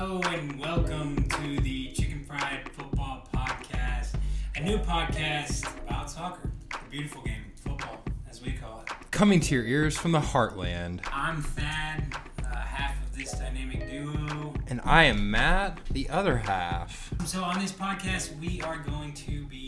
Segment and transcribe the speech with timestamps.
[0.00, 4.14] Hello and welcome to the Chicken Fried Football Podcast,
[4.54, 9.10] a new podcast about soccer, the beautiful game, football, as we call it.
[9.10, 11.00] Coming to your ears from the heartland.
[11.12, 12.14] I'm Thad,
[12.44, 14.54] uh, half of this dynamic duo.
[14.68, 17.12] And I am Matt, the other half.
[17.26, 19.67] So, on this podcast, we are going to be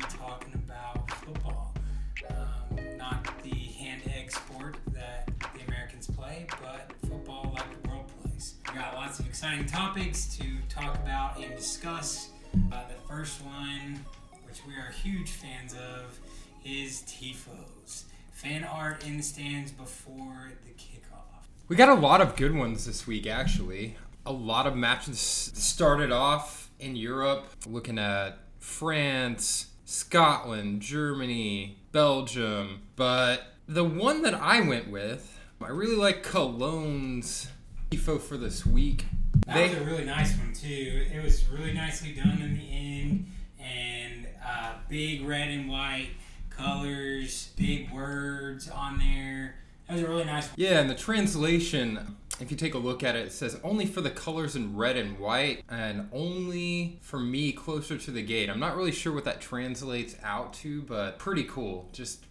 [9.42, 12.28] exciting topics to talk about and discuss.
[12.70, 13.98] Uh, the first one,
[14.46, 16.20] which we are huge fans of,
[16.62, 18.02] is TIFOs.
[18.32, 21.46] Fan art in the stands before the kickoff.
[21.68, 23.96] We got a lot of good ones this week, actually.
[24.26, 32.82] A lot of matches started off in Europe, looking at France, Scotland, Germany, Belgium.
[32.94, 37.48] But the one that I went with, I really like Cologne's
[37.90, 39.06] TIFO for this week.
[39.50, 41.06] That They- was a really nice one too.
[41.12, 43.26] It was really nicely done in the end,
[43.58, 46.10] and uh, big red and white
[46.50, 49.56] colors, big words on there.
[49.88, 50.48] That was a really nice.
[50.54, 54.00] Yeah, and the translation, if you take a look at it, it says only for
[54.00, 58.48] the colors in red and white, and only for me closer to the gate.
[58.48, 61.88] I'm not really sure what that translates out to, but pretty cool.
[61.92, 62.24] Just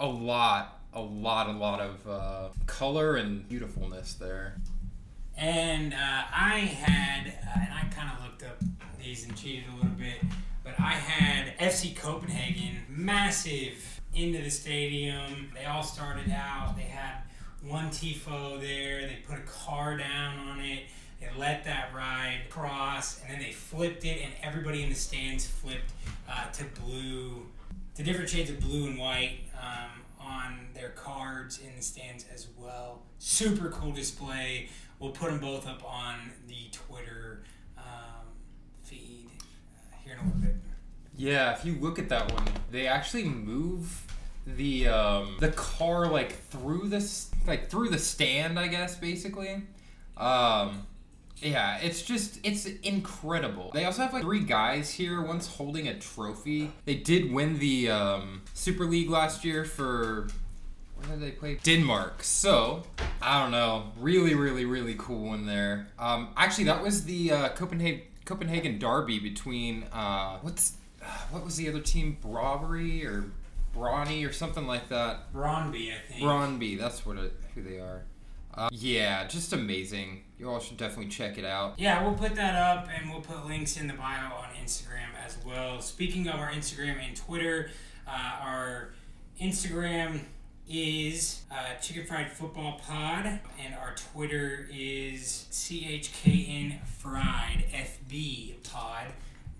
[0.00, 4.56] a lot, a lot, a lot of uh, color and beautifulness there.
[5.36, 8.58] And uh, I had, uh, and I kind of looked up
[9.02, 10.22] these and cheated a little bit,
[10.62, 15.50] but I had FC Copenhagen, massive into the stadium.
[15.54, 16.76] They all started out.
[16.76, 17.22] They had
[17.66, 19.02] one tifo there.
[19.02, 20.84] They put a car down on it.
[21.20, 25.46] They let that ride cross, and then they flipped it, and everybody in the stands
[25.46, 25.92] flipped
[26.28, 27.46] uh, to blue,
[27.94, 32.48] to different shades of blue and white um, on their cards in the stands as
[32.58, 33.02] well.
[33.18, 34.68] Super cool display.
[35.02, 37.42] We'll put them both up on the Twitter
[37.76, 38.24] um,
[38.84, 39.26] feed
[39.74, 40.54] uh, here in a little bit.
[41.16, 44.06] Yeah, if you look at that one, they actually move
[44.46, 49.64] the um, the car like through this like through the stand, I guess basically.
[50.16, 50.86] Um,
[51.38, 53.72] yeah, it's just it's incredible.
[53.74, 55.20] They also have like three guys here.
[55.20, 56.70] One's holding a trophy.
[56.84, 60.28] They did win the um, Super League last year for
[61.06, 61.58] where did they play?
[61.62, 62.22] Denmark.
[62.22, 62.82] So
[63.20, 63.92] I don't know.
[63.98, 65.88] Really, really, really cool one there.
[65.98, 71.56] Um, actually, that was the uh, Copenhagen Copenhagen derby between uh, what's uh, what was
[71.56, 72.16] the other team?
[72.20, 73.24] Bravery or
[73.74, 75.32] Brawny or something like that.
[75.32, 76.22] Brøndby, I think.
[76.22, 78.02] Brøndby, that's what it, who they are.
[78.54, 80.22] Uh, yeah, just amazing.
[80.38, 81.78] You all should definitely check it out.
[81.78, 85.38] Yeah, we'll put that up and we'll put links in the bio on Instagram as
[85.46, 85.80] well.
[85.80, 87.70] Speaking of our Instagram and Twitter,
[88.06, 88.90] uh, our
[89.40, 90.20] Instagram
[90.68, 99.06] is uh, Chicken Fried Football Pod, and our Twitter is CHKN Fried FB Pod,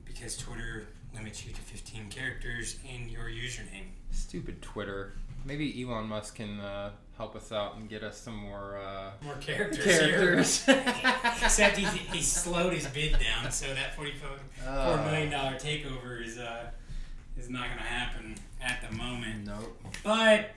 [0.04, 3.86] because Twitter limits you to 15 characters in your username.
[4.10, 5.14] Stupid Twitter.
[5.44, 9.34] Maybe Elon Musk can uh, help us out and get us some more uh, More
[9.36, 9.84] characters.
[9.84, 10.64] characters.
[10.64, 10.84] Here.
[11.42, 14.30] Except he, he slowed his bid down, so that forty-four
[14.66, 15.02] Uh.
[15.10, 16.70] million dollar takeover is uh
[17.36, 19.44] is not going to happen at the moment.
[19.46, 19.82] nope.
[20.04, 20.50] But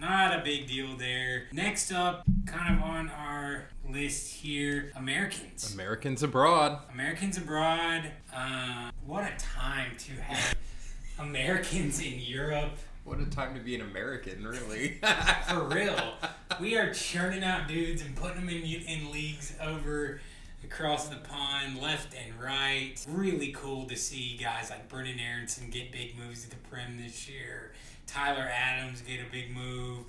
[0.00, 1.44] not a big deal there.
[1.52, 5.74] Next up, kind of on our list here, Americans.
[5.74, 6.78] Americans abroad.
[6.92, 8.10] Americans abroad.
[8.34, 10.54] Uh, what a time to have
[11.18, 12.78] Americans in Europe.
[13.04, 15.00] What a time to be an American, really.
[15.48, 16.14] For real.
[16.60, 20.20] We are churning out dudes and putting them in, in leagues over
[20.62, 22.94] across the pond, left and right.
[23.08, 27.30] Really cool to see guys like Brendan Aaronson get big moves at the Prem this
[27.30, 27.72] year.
[28.10, 30.04] Tyler Adams get a big move.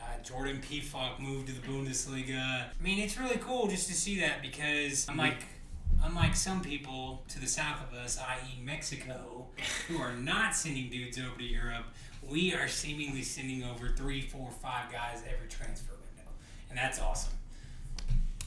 [0.00, 2.38] Uh, Jordan Pefok moved to the Bundesliga.
[2.38, 5.44] I mean, it's really cool just to see that because unlike
[6.02, 9.46] unlike some people to the south of us, i.e., Mexico,
[9.86, 11.84] who are not sending dudes over to Europe,
[12.28, 16.30] we are seemingly sending over three, four, five guys every transfer window,
[16.70, 17.34] and that's awesome.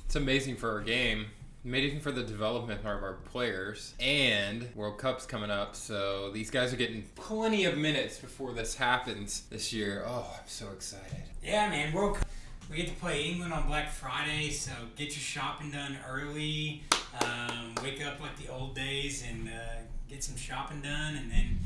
[0.06, 1.28] It's amazing for our game.
[1.66, 3.96] Amazing for the development part of our players.
[4.00, 8.76] And World Cup's coming up, so these guys are getting plenty of minutes before this
[8.76, 10.04] happens this year.
[10.06, 11.24] Oh, I'm so excited.
[11.44, 12.28] Yeah, man, World Cup.
[12.70, 16.84] We get to play England on Black Friday, so get your shopping done early.
[17.22, 21.60] Um, wake up like the old days and uh, get some shopping done, and then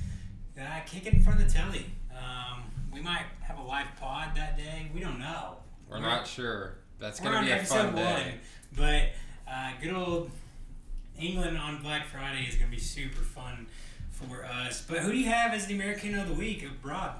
[0.66, 1.86] uh, kick it in front of the telly.
[2.12, 2.64] Um,
[2.94, 4.90] we might have a live pod that day.
[4.94, 5.58] We don't know.
[5.90, 6.76] We're not sure.
[7.00, 8.04] That's gonna be a fun day.
[8.04, 8.40] one,
[8.78, 9.10] but
[9.52, 10.32] uh, good old
[11.20, 13.68] England on Black Friday is going to be super fun
[14.12, 14.84] for us.
[14.88, 17.16] But who do you have as the American of the week abroad?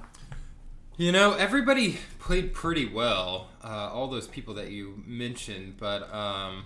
[0.96, 3.48] You know, everybody played pretty well.
[3.64, 6.64] Uh, all those people that you mentioned, but um,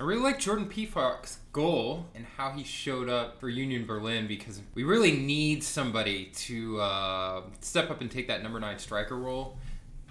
[0.00, 4.60] I really like Jordan Pefok's goal and how he showed up for Union Berlin because
[4.74, 9.58] we really need somebody to uh, step up and take that number nine striker role.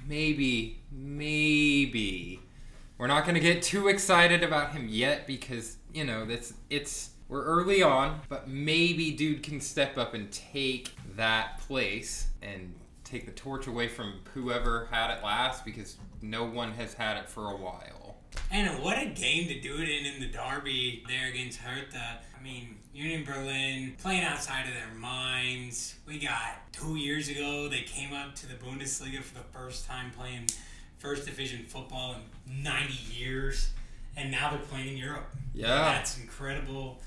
[0.08, 2.40] Maybe, maybe
[3.04, 7.10] we're not going to get too excited about him yet because you know that's it's
[7.28, 12.74] we're early on, but maybe dude can step up and take that place and
[13.04, 17.28] take the torch away from whoever had it last because no one has had it
[17.28, 18.16] for a while.
[18.50, 22.20] And what a game to do it in in the derby there against Hertha.
[22.40, 25.96] I mean, Union Berlin playing outside of their minds.
[26.08, 30.12] We got two years ago they came up to the Bundesliga for the first time
[30.18, 30.48] playing
[31.04, 33.72] first division football in 90 years,
[34.16, 35.30] and now they're playing in Europe.
[35.54, 35.68] Yeah.
[35.68, 37.02] That's incredible.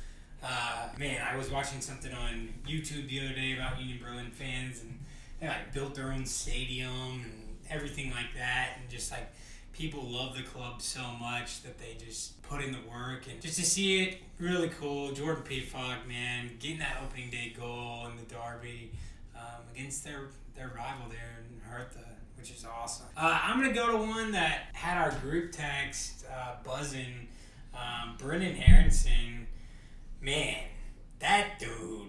[0.45, 4.83] Uh, man, I was watching something on YouTube the other day about Union Berlin fans,
[4.83, 4.99] and
[5.41, 9.33] they like built their own stadium and everything like that, and just like
[9.73, 13.57] people love the club so much that they just put in the work, and just
[13.57, 15.11] to see it, really cool.
[15.13, 18.93] Jordan Pefok, man, getting that opening day goal in the derby
[19.35, 22.06] um, against their their rival there in Hertha
[22.49, 23.07] which is awesome.
[23.17, 27.29] Uh, I'm gonna go to one that had our group text uh, buzzing.
[27.75, 29.47] Um, Brendan Aaronson,
[30.21, 30.57] man,
[31.19, 32.09] that dude,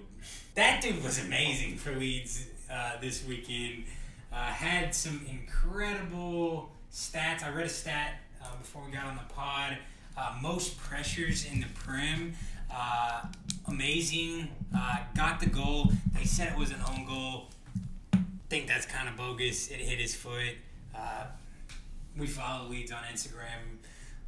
[0.55, 3.85] that dude was amazing for Leeds uh, this weekend.
[4.31, 7.43] Uh, had some incredible stats.
[7.43, 9.77] I read a stat uh, before we got on the pod.
[10.15, 12.33] Uh, most pressures in the Prem.
[12.71, 13.23] Uh,
[13.67, 14.49] amazing.
[14.75, 15.91] Uh, got the goal.
[16.13, 17.47] They said it was an own goal
[18.49, 19.69] think that's kind of bogus.
[19.69, 20.55] It hit his foot.
[20.95, 21.25] Uh,
[22.17, 23.77] we follow Leeds on Instagram,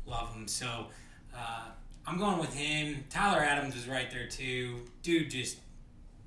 [0.06, 0.48] love him.
[0.48, 0.88] So
[1.36, 1.66] uh,
[2.06, 3.04] I'm going with him.
[3.10, 4.82] Tyler Adams was right there too.
[5.02, 5.58] Dude, just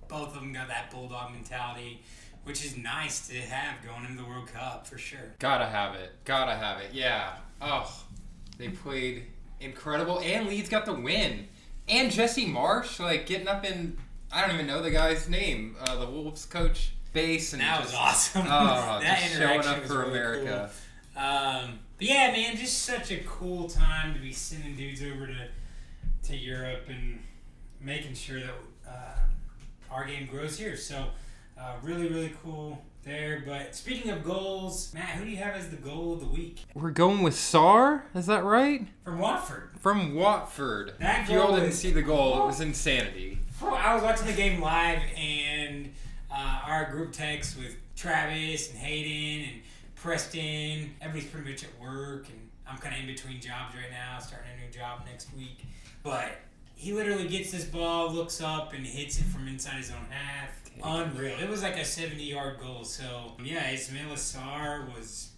[0.08, 2.02] both of them got that bulldog mentality,
[2.44, 5.34] which is nice to have going into the World Cup for sure.
[5.38, 6.12] Gotta have it.
[6.24, 6.90] Gotta have it.
[6.92, 7.34] Yeah.
[7.60, 8.04] Oh,
[8.58, 9.26] they played
[9.60, 11.48] incredible, and Leeds got the win.
[11.88, 13.98] And Jesse Marsch, like getting up in,
[14.32, 17.92] I don't even know the guy's name, uh, the Wolves coach base and that just,
[17.92, 18.42] was awesome.
[18.46, 18.46] Oh,
[19.02, 20.70] that just showing up for really America.
[21.14, 21.22] Cool.
[21.24, 25.48] Um, but yeah, man, just such a cool time to be sending dudes over to
[26.24, 27.18] to Europe and
[27.80, 28.54] making sure that
[28.88, 29.18] uh,
[29.90, 30.76] our game grows here.
[30.76, 31.06] So
[31.58, 33.42] uh, really, really cool there.
[33.46, 36.60] But speaking of goals, Matt, who do you have as the goal of the week
[36.74, 38.02] We're going with Sarr.
[38.14, 38.86] Is that right?
[39.04, 39.70] from Watford?
[39.80, 40.94] From Watford.
[41.00, 43.40] That if you all goal didn't is- see the goal, it was insanity.
[43.62, 45.92] I was watching the game live, and
[46.32, 49.62] uh, our group text with Travis and Hayden and
[49.94, 50.94] Preston.
[51.00, 54.50] Everybody's pretty much at work, and I'm kind of in between jobs right now, starting
[54.58, 55.64] a new job next week.
[56.02, 56.32] But
[56.74, 60.50] he literally gets this ball, looks up, and hits it from inside his own half.
[60.82, 61.38] Unreal.
[61.38, 62.84] It was like a 70 yard goal.
[62.84, 65.32] So, yeah, Ismaila Sarr was.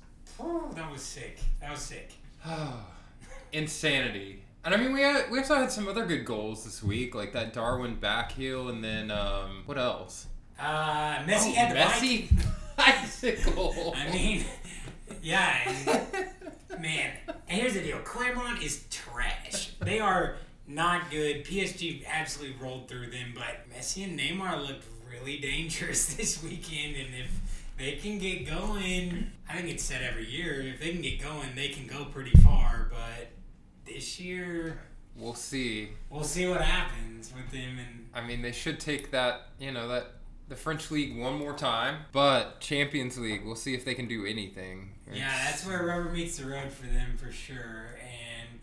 [0.74, 1.40] that was sick.
[1.60, 2.12] That was sick.
[2.46, 2.86] Oh.
[3.52, 4.42] Insanity.
[4.64, 7.32] And I mean, we had, we also had some other good goals this week, like
[7.34, 10.26] that Darwin back heel, and then um, what else?
[10.58, 12.28] Uh, Messi Oh, had the Messi
[12.76, 13.94] bicycle.
[13.96, 14.44] I mean,
[15.22, 17.10] yeah, and, man.
[17.48, 19.72] And here's the deal: Clermont is trash.
[19.80, 20.36] They are
[20.66, 21.44] not good.
[21.44, 26.96] PSG absolutely rolled through them, but Messi and Neymar looked really dangerous this weekend.
[26.96, 27.30] And if
[27.78, 30.62] they can get going, I think it's said every year.
[30.62, 32.90] If they can get going, they can go pretty far.
[32.90, 33.28] But
[33.84, 34.78] this year,
[35.16, 35.90] we'll see.
[36.10, 37.78] we'll see what happens with them.
[37.78, 40.12] And I mean, they should take that, you know, that
[40.48, 44.26] the French league one more time, but Champions League, we'll see if they can do
[44.26, 44.90] anything.
[45.12, 47.96] Yeah, that's where rubber meets the road for them for sure.
[48.02, 48.60] And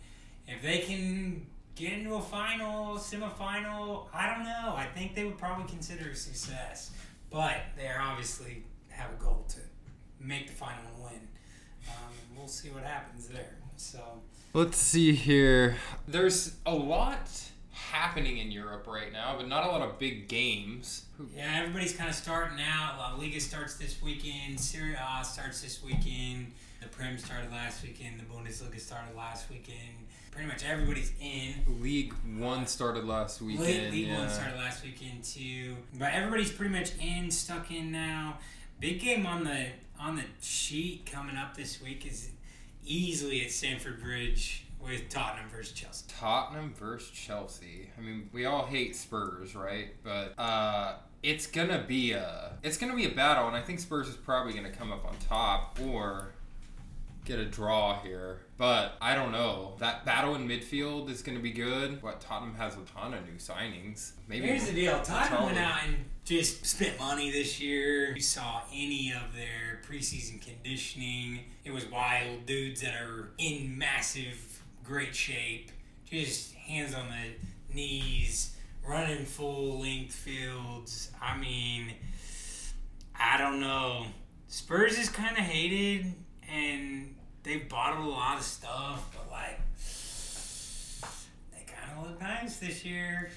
[0.47, 4.75] if they can get into a final, semifinal, I don't know.
[4.75, 6.91] I think they would probably consider a success.
[7.29, 9.59] But they are obviously have a goal to
[10.19, 11.27] make the final and win.
[11.87, 13.57] Um, we'll see what happens there.
[13.77, 13.99] So
[14.53, 15.77] Let's see here.
[16.07, 17.31] There's a lot
[17.91, 21.05] happening in Europe right now, but not a lot of big games.
[21.35, 22.97] yeah, everybody's kind of starting out.
[22.97, 24.59] La Liga starts this weekend.
[24.59, 26.53] Serie A starts this weekend.
[26.81, 28.19] The Prem started last weekend.
[28.19, 30.07] The Bundesliga started last weekend.
[30.31, 31.53] Pretty much everybody's in.
[31.81, 33.67] League One started last weekend.
[33.67, 34.19] League, League yeah.
[34.19, 38.37] One started last weekend too, but everybody's pretty much in, stuck in now.
[38.79, 39.65] Big game on the
[39.99, 42.29] on the sheet coming up this week is
[42.85, 46.05] easily at Stamford Bridge with Tottenham versus Chelsea.
[46.07, 47.89] Tottenham versus Chelsea.
[47.97, 49.89] I mean, we all hate Spurs, right?
[50.03, 54.07] But uh, it's gonna be a it's gonna be a battle, and I think Spurs
[54.07, 56.33] is probably gonna come up on top or
[57.25, 58.41] get a draw here.
[58.57, 59.73] But I don't know.
[59.79, 62.01] That battle in midfield is gonna be good.
[62.01, 64.11] What Tottenham has a ton of new signings.
[64.27, 68.13] Maybe Here's the deal: Tottenham went out and just spent money this year.
[68.13, 71.39] You saw any of their preseason conditioning?
[71.63, 72.45] It was wild.
[72.45, 74.50] Dudes that are in massive,
[74.91, 75.71] great shape
[76.05, 81.11] just hands on the knees, running full length fields.
[81.21, 81.93] I mean,
[83.17, 84.07] I don't know.
[84.49, 86.13] Spurs is kind of hated,
[86.51, 89.61] and they've bottled a lot of stuff, but like,
[91.53, 93.31] they kind of look nice this year.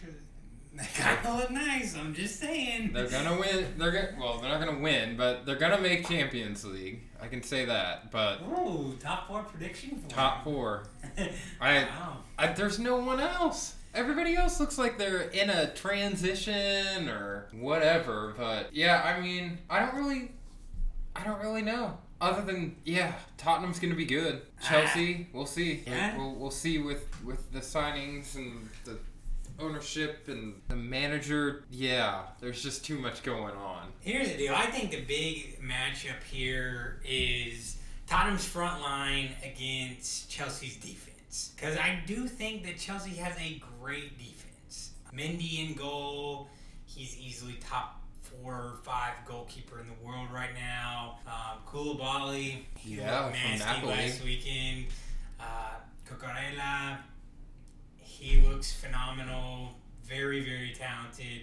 [0.76, 1.96] They kind of look nice.
[1.96, 2.90] I'm just saying.
[2.92, 3.74] They're gonna win.
[3.78, 7.02] They're gonna well, they're not gonna win, but they're gonna make Champions League.
[7.22, 8.10] I can say that.
[8.10, 10.86] But Ooh, top four prediction for top four,
[11.60, 12.16] I, Wow.
[12.36, 13.76] I there's no one else.
[13.94, 18.34] Everybody else looks like they're in a transition or whatever.
[18.36, 20.32] But yeah, I mean, I don't really,
[21.14, 21.98] I don't really know.
[22.20, 24.42] Other than yeah, Tottenham's gonna be good.
[24.62, 24.68] Ah.
[24.68, 25.84] Chelsea, we'll see.
[25.86, 26.16] Yeah.
[26.16, 28.98] We'll, we'll see with with the signings and the
[29.58, 31.64] ownership and the manager.
[31.70, 33.88] Yeah, there's just too much going on.
[34.00, 34.54] Here's the deal.
[34.54, 41.52] I think the big matchup here is Tottenham's front line against Chelsea's defense.
[41.56, 44.90] Because I do think that Chelsea has a great defense.
[45.12, 46.48] Mendy in goal.
[46.86, 51.18] He's easily top four or five goalkeeper in the world right now.
[51.26, 52.58] Um, Koulibaly.
[52.78, 54.86] He Yeah, looked nasty last weekend.
[55.40, 55.74] Uh,
[56.08, 56.98] Cucurella.
[57.96, 59.70] He looks phenomenal.
[60.04, 61.42] Very, very talented.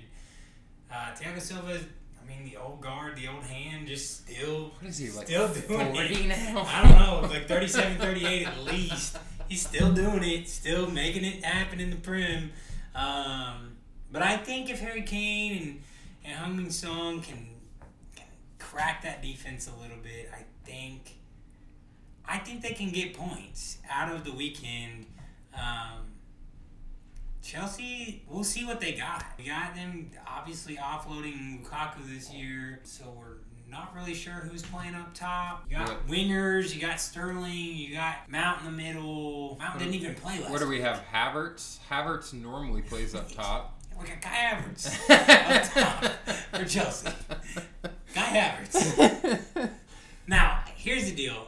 [0.93, 1.79] Uh, Thiago Silva,
[2.21, 5.27] I mean, the old guard, the old hand, just still, What is he like?
[5.27, 6.27] still doing 40 it.
[6.53, 6.65] now?
[6.67, 9.17] I don't know, like 37, 38 at least.
[9.47, 12.51] He's still doing it, still making it happen in the Prem.
[12.95, 13.75] Um,
[14.11, 15.81] but I think if Harry Kane and,
[16.25, 17.47] and Hung Song can,
[18.15, 18.25] can
[18.59, 21.17] crack that defense a little bit, I think
[22.25, 25.05] I think they can get points out of the weekend.
[25.53, 26.10] Um,
[27.41, 29.25] Chelsea, we'll see what they got.
[29.37, 33.37] We got them obviously offloading Lukaku this year, so we're
[33.69, 35.65] not really sure who's playing up top.
[35.69, 39.57] You got wingers, you got Sterling, you got Mount in the middle.
[39.59, 41.01] Mount didn't even play last What do we have?
[41.11, 41.79] Havertz.
[41.89, 43.77] Havertz normally plays up top.
[43.99, 45.09] We got Kai Havertz
[45.51, 46.11] up top
[46.53, 47.09] for Chelsea.
[48.15, 49.69] Kai Havertz.
[50.27, 51.47] Now, here's the deal.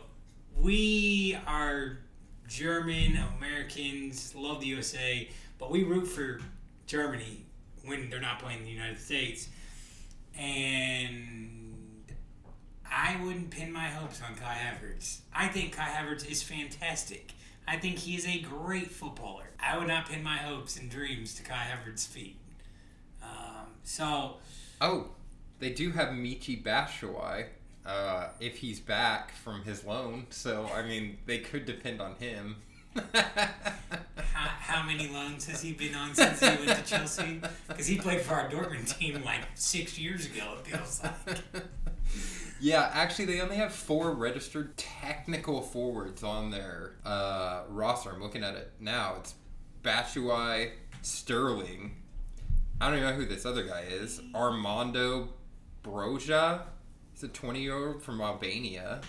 [0.56, 2.00] We are
[2.48, 5.30] German Americans, love the USA,
[5.60, 6.40] but we root for
[6.88, 7.46] Germany
[7.86, 9.50] when they're not playing the United States.
[10.38, 12.04] And
[12.90, 15.20] I wouldn't pin my hopes on Kai Havertz.
[15.34, 17.34] I think Kai Havertz is fantastic.
[17.68, 19.46] I think he is a great footballer.
[19.60, 22.38] I would not pin my hopes and dreams to Kai Havertz's feet.
[23.22, 24.38] Um, so,
[24.82, 25.12] Oh,
[25.60, 27.46] they do have Michi Batshuayi.
[27.86, 32.56] Uh, if he's back from his loan, so I mean they could depend on him.
[33.14, 37.42] How, how many loans has he been on since he went to Chelsea?
[37.68, 41.64] Because he played for our Dortmund team like six years ago, it feels like.
[42.60, 48.12] yeah, actually, they only have four registered technical forwards on their uh, roster.
[48.12, 49.16] I'm looking at it now.
[49.20, 49.36] It's
[49.84, 50.72] Batshuayi,
[51.02, 51.96] Sterling.
[52.82, 54.22] I don't even know who this other guy is.
[54.34, 55.30] Armando
[55.84, 56.62] Broja.
[57.14, 59.02] He's a 20 year old from Albania.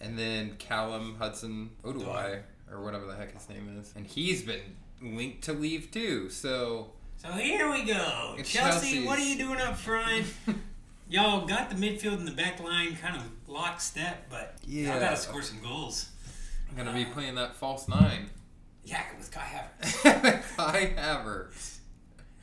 [0.00, 3.92] And then Callum Hudson Odoi, or whatever the heck his name is.
[3.96, 4.60] And he's been
[5.02, 6.28] linked to leave too.
[6.30, 8.36] So So here we go.
[8.44, 10.26] Chelsea, what are you doing up front?
[11.10, 15.00] Y'all got the midfield and the back line kind of lockstep, but y'all Yeah.
[15.00, 16.10] got to score some goals.
[16.70, 18.28] I'm gonna be uh, playing that false nine.
[18.84, 19.40] Yeah, with Kai
[19.82, 20.02] Havertz.
[20.56, 21.78] Kai Havertz.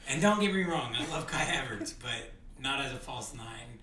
[0.10, 3.80] And don't get me wrong, I love Kai Havertz, but not as a false nine.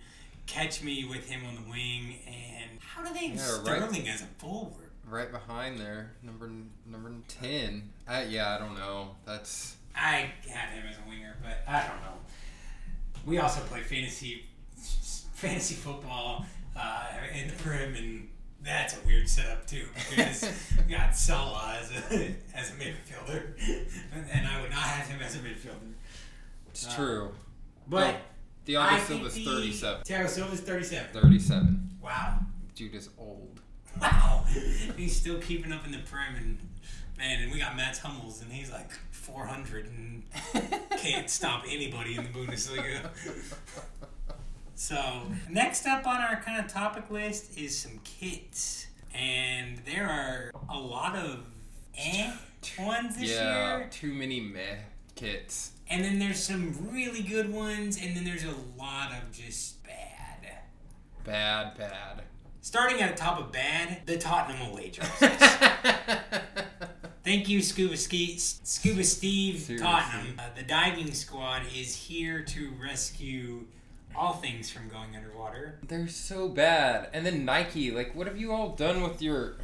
[0.47, 3.65] Catch me with him on the wing, and how do they Yeah, right.
[3.65, 4.91] Sterling as a forward?
[5.09, 6.51] Right behind there, number
[6.87, 7.91] number ten.
[8.09, 9.17] Uh, yeah, I don't know.
[9.27, 12.15] That's I have him as a winger, but I don't know.
[13.27, 14.45] We also play fantasy
[15.35, 18.29] fantasy football uh, in the Prem, and
[18.63, 20.51] that's a weird setup too because
[20.89, 23.55] we got Salah as a as a midfielder,
[24.33, 25.93] and I would not have him as a midfielder.
[26.71, 27.33] it's Uh, true.
[27.89, 28.21] But I I
[29.01, 30.03] Thiago Silva's the- 37.
[30.05, 31.09] Thiago Silva's thirty-seven.
[31.13, 31.91] 37.
[32.01, 32.39] Wow,
[32.77, 33.61] Dude is old.
[34.01, 34.45] Wow,
[34.97, 36.59] he's still keeping up in the Prem, and
[37.19, 40.23] man, and we got Mats Hummels, and he's like four hundred and
[40.99, 43.11] can't stop anybody in the Bundesliga.
[44.75, 48.89] So, next up on our kind of topic list is some kits.
[49.15, 51.45] And there are a lot of
[51.97, 52.33] eh
[52.81, 53.89] ones this yeah, year.
[53.93, 54.79] too many meh
[55.15, 55.71] kits.
[55.89, 60.49] And then there's some really good ones, and then there's a lot of just bad.
[61.23, 62.23] Bad, bad.
[62.65, 65.11] Starting at the top of bad, the Tottenham away jerseys.
[67.25, 69.85] Thank you, Scuba Ski, Scuba Steve Seriously.
[69.85, 70.37] Tottenham.
[70.39, 73.65] Uh, the diving squad is here to rescue
[74.15, 75.81] all things from going underwater.
[75.87, 77.09] They're so bad.
[77.13, 79.57] And then Nike, like, what have you all done with your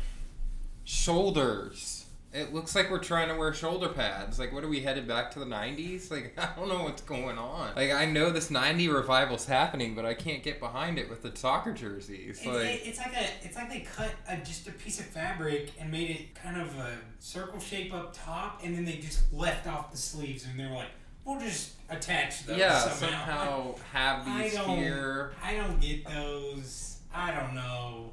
[0.83, 2.07] shoulders?
[2.38, 4.38] It looks like we're trying to wear shoulder pads.
[4.38, 6.11] Like, what are we headed back to the 90s?
[6.18, 7.75] Like, I don't know what's going on.
[7.76, 11.35] Like, I know this 90 revival's happening, but I can't get behind it with the
[11.37, 12.38] soccer jerseys.
[12.38, 15.07] It's, Like, it- it's like a it's like they cut a, just a piece of
[15.07, 19.33] fabric and made it kind of a circle shape up top, and then they just
[19.33, 20.90] left off the sleeves, and they're like,
[21.25, 25.33] "We'll just attach those yeah, somehow." somehow have I these don't, here.
[25.42, 26.99] I don't get those.
[27.14, 28.12] I don't know.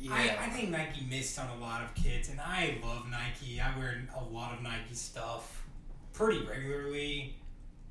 [0.00, 0.12] Yeah.
[0.14, 3.60] I, I think Nike missed on a lot of kids, and I love Nike.
[3.60, 5.64] I wear a lot of Nike stuff
[6.12, 7.36] pretty regularly.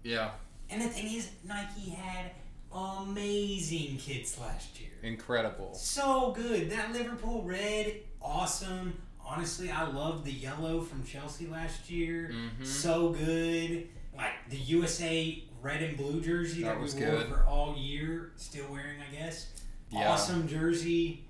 [0.03, 0.31] yeah.
[0.69, 2.31] And the thing is, Nike had
[2.73, 4.89] amazing kits last year.
[5.03, 5.73] Incredible.
[5.75, 6.69] So good.
[6.71, 8.93] That Liverpool red, awesome.
[9.23, 12.31] Honestly, I love the yellow from Chelsea last year.
[12.33, 12.65] Mhm.
[12.65, 13.87] So good.
[14.15, 17.27] Like the USA red and blue jersey That that, was we wore good.
[17.27, 19.47] for all year, still wearing, I guess.
[19.91, 20.11] Yeah.
[20.11, 21.25] Awesome jersey.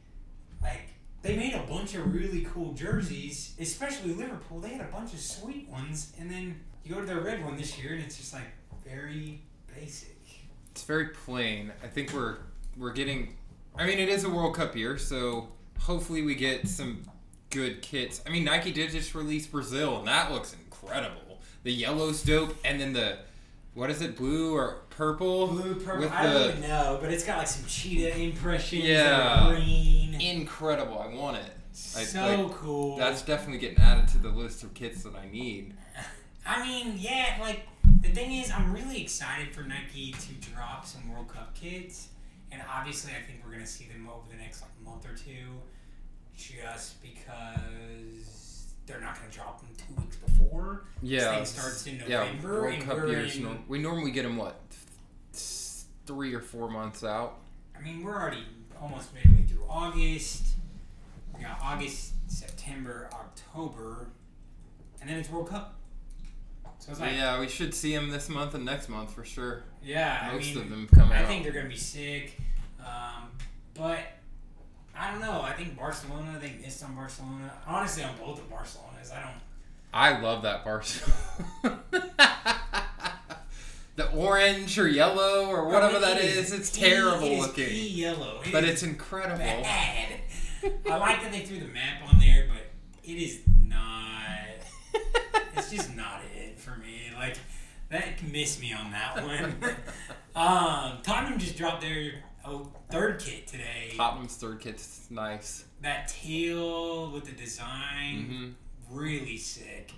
[0.66, 0.90] Like
[1.22, 4.60] they made a bunch of really cool jerseys, especially Liverpool.
[4.60, 7.58] They had a bunch of sweet ones, and then you go to their red one
[7.58, 8.48] this year, and it's just like
[8.86, 9.42] very
[9.74, 10.18] basic.
[10.72, 11.72] It's very plain.
[11.84, 12.38] I think we're
[12.78, 13.38] we're getting.
[13.78, 17.04] I mean, it is a World Cup year, so hopefully we get some
[17.50, 18.22] good kits.
[18.26, 21.40] I mean, Nike did just release Brazil, and that looks incredible.
[21.64, 23.18] The yellow's dope, and then the
[23.76, 25.48] what is it, blue or purple?
[25.48, 26.10] Blue, purple.
[26.10, 28.86] I don't even know, but it's got like some cheetah impressions.
[28.86, 29.52] Yeah.
[29.54, 30.20] green.
[30.20, 30.98] incredible.
[30.98, 31.52] I want it.
[31.72, 32.98] I- so like, cool.
[32.98, 35.74] That's definitely getting added to the list of kits that I need.
[36.48, 37.68] I mean, yeah, like
[38.02, 42.10] the thing is, I'm really excited for Nike to drop some World Cup kits,
[42.52, 45.60] and obviously, I think we're gonna see them over the next like month or two,
[46.38, 48.45] just because
[48.86, 50.84] they're not gonna drop them two weeks before.
[51.02, 51.36] Yeah.
[51.36, 53.36] thing starts in yeah, November, World Cup years.
[53.38, 54.60] in- we normally get them what,
[56.06, 57.40] three or four months out.
[57.78, 58.44] I mean, we're already
[58.82, 60.46] almost midway through August.
[61.36, 64.08] We got August, September, October,
[65.02, 65.76] and then it's World Cup.
[66.80, 69.26] So it's like, yeah, yeah, we should see them this month and next month for
[69.26, 69.64] sure.
[69.84, 71.28] Yeah, Most mean, of them come I out.
[71.28, 72.38] think they're gonna be sick,
[72.80, 73.32] um,
[73.74, 74.00] but
[74.98, 75.42] I don't know.
[75.42, 76.38] I think Barcelona.
[76.42, 77.52] They missed on Barcelona.
[77.68, 79.34] Honestly, on both of Barcelona's, I don't.
[79.94, 81.14] I love that Barcelona.
[83.96, 87.68] the orange or yellow or whatever It that is, it's terrible it is looking.
[87.70, 89.38] pea yellow, It But is it's incredible.
[89.38, 90.20] bad.
[90.90, 92.72] I like that they threw the map on there, but
[93.10, 94.42] it is not.
[95.56, 97.12] It's just not it for me.
[97.16, 97.38] Like
[97.90, 99.56] that missed me on that one.
[100.36, 102.14] um, Tottenham just dropped their
[102.48, 103.94] oh, third kit today.
[103.96, 105.66] Tottenham's third kit's nice.
[105.82, 108.56] That teal with the design,
[108.90, 109.92] hmm really sick.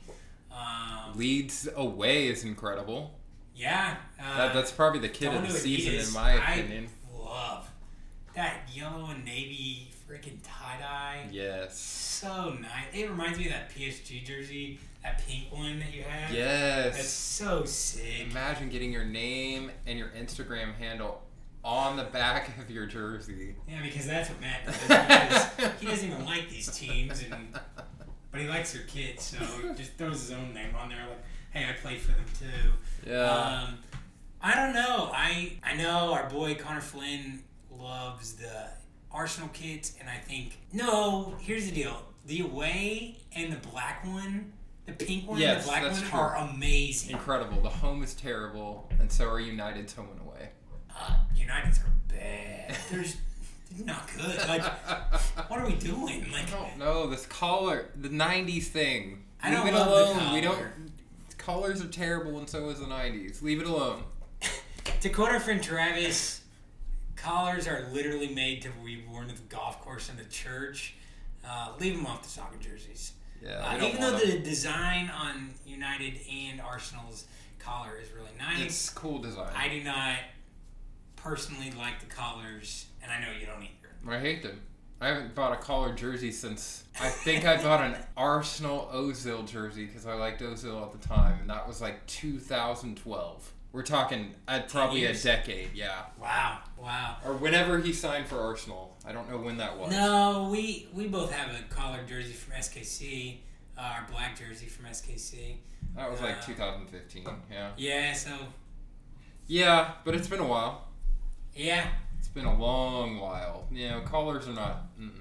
[0.52, 3.20] Um, Leeds away is incredible.
[3.54, 6.88] yeah, uh, That, that's probably the kid of the season, Adidas, in my opinion.
[7.14, 7.70] I love
[8.34, 11.28] that yellow and navy freaking tie dye.
[11.32, 11.78] Yes.
[11.78, 12.86] So nice.
[12.94, 16.34] It reminds me of that PSG jersey, that pink one that you have.
[16.34, 16.96] Yes.
[16.96, 18.28] That's so sick.
[18.32, 21.22] Imagine getting your name and your Instagram handle
[21.68, 23.54] on the back of your jersey.
[23.68, 25.50] Yeah, because that's what Matt does.
[25.58, 27.60] Because he doesn't even like these teams, and
[28.32, 31.06] but he likes their kids, so he just throws his own name on there.
[31.10, 33.10] Like, hey, I play for them too.
[33.12, 33.30] Yeah.
[33.30, 33.80] Um,
[34.42, 35.12] I don't know.
[35.14, 38.70] I I know our boy Connor Flynn loves the
[39.12, 41.36] Arsenal kits, and I think no.
[41.42, 44.54] Here's the deal: the away and the black one,
[44.86, 46.18] the pink one and the black one true.
[46.18, 47.12] are amazing.
[47.12, 47.62] Incredible.
[47.62, 50.52] The home is terrible, and so are United's home and away.
[51.00, 52.76] Uh, United's are bad.
[52.92, 53.04] They're
[53.86, 54.38] not good.
[54.48, 54.64] Like,
[55.50, 56.26] what are we doing?
[56.30, 59.24] I Like, don't know this collar, the '90s thing.
[59.42, 60.34] I Leave don't it alone.
[60.34, 60.56] We don't.
[60.56, 60.72] collar.
[61.38, 63.42] Collars are terrible, and so is the '90s.
[63.42, 64.04] Leave it alone.
[65.02, 66.42] to quote our friend Travis,
[67.16, 70.96] collars are literally made to be worn at the golf course and the church.
[71.48, 73.14] Uh, leave them off the soccer jerseys.
[73.42, 73.52] Yeah.
[73.60, 74.30] Uh, even though want 'em.
[74.32, 77.26] the design on United and Arsenal's
[77.60, 79.54] collar is really nice, it's cool design.
[79.56, 80.16] I do not
[81.18, 84.16] personally like the collars, and I know you don't either.
[84.16, 84.62] I hate them.
[85.00, 89.86] I haven't bought a collar jersey since I think I bought an Arsenal Ozil jersey
[89.86, 93.54] because I liked Ozil at the time, and that was like 2012.
[93.74, 96.06] We're talking at probably a decade, yeah.
[96.20, 97.18] Wow, wow.
[97.26, 98.96] Or whenever he signed for Arsenal.
[99.06, 99.92] I don't know when that was.
[99.92, 103.38] No, we we both have a collar jersey from SKC,
[103.78, 105.58] uh, our black jersey from SKC.
[105.96, 107.72] That was like Uh, 2015, yeah.
[107.78, 108.32] Yeah, so
[109.48, 110.87] Yeah, but it's been a while.
[111.58, 111.88] Yeah,
[112.20, 113.66] It's been a long while.
[113.72, 114.96] You know, collars are not.
[115.00, 115.12] Mm-mm.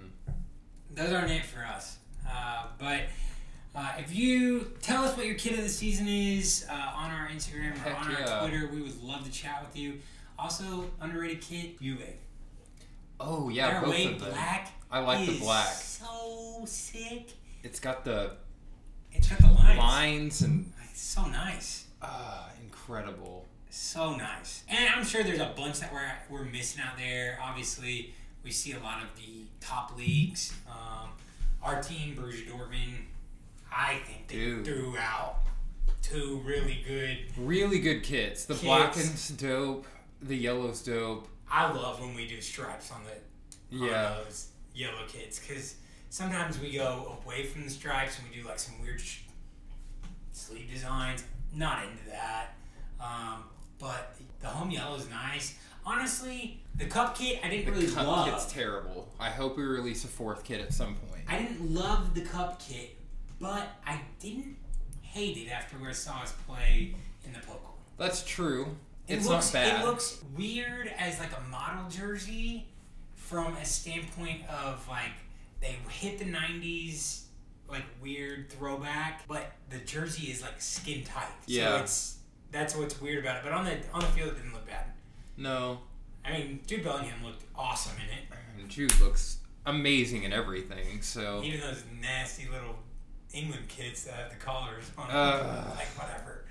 [0.95, 1.97] those aren't it for us.
[2.29, 3.03] Uh, but
[3.75, 7.29] uh, if you tell us what your kid of the season is uh, on our
[7.29, 8.29] Instagram or Heck on yeah.
[8.31, 9.95] our Twitter, we would love to chat with you.
[10.39, 12.03] Also, underrated kid, Juve.
[13.19, 14.31] Oh yeah, Their both way of them.
[14.31, 14.73] black.
[14.91, 15.67] I like the is black.
[15.73, 17.31] So sick.
[17.63, 18.33] It's got the
[19.13, 19.79] It's got the lines.
[19.79, 21.87] lines and It's so nice.
[22.03, 23.46] uh, incredible.
[23.79, 24.63] So nice.
[24.71, 27.39] And I'm sure there's a bunch that we're, we're missing out there.
[27.43, 30.55] Obviously, we see a lot of the top leagues.
[30.67, 31.11] Um,
[31.63, 32.95] our team, Borussia Dortmund,
[33.71, 34.65] I think they Dude.
[34.65, 35.41] threw out
[36.01, 37.19] two really good.
[37.37, 38.47] Really good kits.
[38.47, 38.65] The Kits.
[38.65, 39.87] blacken's dope.
[40.23, 41.29] The yellow's dope.
[41.51, 44.15] I love when we do stripes on the on Yeah.
[44.25, 45.75] those yellow kits because
[46.09, 49.21] sometimes we go away from the stripes and we do like some weird sh-
[50.33, 51.25] sleeve designs.
[51.53, 52.55] Not into that,
[53.01, 53.45] um,
[53.79, 55.55] but the home yellow is nice.
[55.85, 58.29] Honestly, the cup kit I didn't The really cup love.
[58.29, 59.09] kit's terrible.
[59.21, 61.23] I hope we release a fourth kit at some point.
[61.29, 62.97] I didn't love the cup kit,
[63.41, 64.57] but I didn't
[65.03, 67.73] hate it after I saw us play in the Pokal.
[67.99, 68.77] That's true.
[69.09, 69.81] It It's looks, not bad.
[69.83, 72.67] It looks weird as like a model jersey
[73.15, 75.13] from a standpoint of like
[75.61, 77.23] they hit the '90s
[77.69, 81.27] like weird throwback, but the jersey is like skin tight.
[81.47, 81.77] Yeah.
[81.79, 82.16] So it's
[82.57, 83.43] that's what's weird about it.
[83.45, 84.87] But on the on the field, it didn't look bad.
[85.37, 85.79] no.
[86.25, 88.25] I mean, Jude Bellingham looked awesome in it.
[88.59, 91.01] And Jude looks amazing in everything.
[91.01, 92.75] So Even those nasty little
[93.33, 95.73] England kids that have the collars on, Uh.
[95.77, 96.45] like whatever.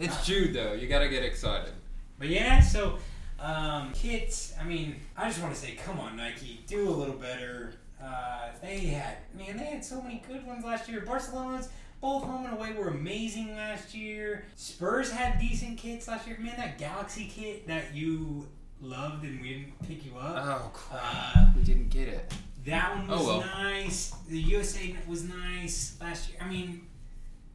[0.00, 0.72] it's Jude though.
[0.72, 1.72] You gotta get excited.
[2.18, 2.98] But yeah, so
[3.38, 4.54] um, kits.
[4.60, 7.74] I mean, I just want to say, come on, Nike, do a little better.
[8.02, 11.02] Uh, they had, man, they had so many good ones last year.
[11.02, 11.68] Barcelona's
[12.00, 14.44] both home and away were amazing last year.
[14.56, 16.36] Spurs had decent kits last year.
[16.38, 18.46] Man, that Galaxy kit that you
[18.80, 20.36] loved and we didn't pick you up.
[20.44, 21.02] Oh crap.
[21.04, 22.32] Uh, we didn't get it.
[22.66, 23.40] that one was Oh, well.
[23.40, 24.14] nice.
[24.28, 26.38] The USA was nice last year.
[26.42, 26.82] I mean,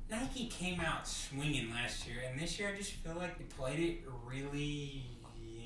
[0.09, 3.79] Nike came out swinging last year, and this year I just feel like they played
[3.79, 5.03] it really.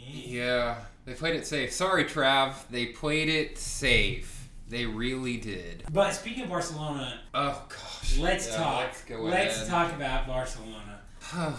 [0.08, 1.72] Yeah, they played it safe.
[1.74, 2.54] Sorry, Trav.
[2.70, 4.45] They played it safe.
[4.68, 5.84] They really did.
[5.94, 8.18] But speaking of Barcelona, Oh gosh.
[8.18, 8.84] let's Yeah, talk.
[8.86, 9.68] Let's go Let's ahead.
[9.70, 11.02] talk about Barcelona.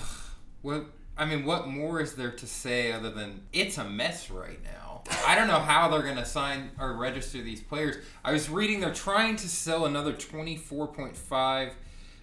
[0.63, 0.87] what
[1.19, 5.03] I mean, what more is there to say other than it's a mess right now?
[5.27, 7.97] I don't know how they're gonna sign or register these players.
[8.25, 11.73] I was reading they're trying to sell another twenty four point five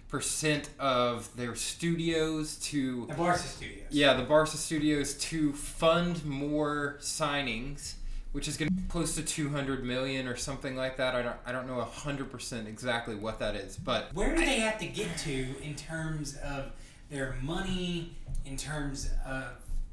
[0.08, 3.86] percent of their studios to The Barca Studios.
[3.90, 7.94] yeah the Barca studios to fund more signings,
[8.34, 11.14] which is gonna be close to two hundred million or something like that.
[11.14, 14.58] I don't I don't know hundred percent exactly what that is, but Where do they
[14.58, 16.72] have to get to in terms of
[17.10, 19.44] their money, in terms of